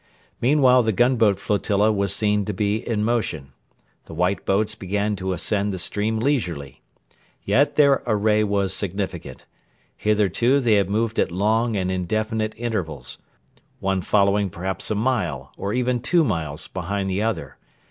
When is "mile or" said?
14.95-15.71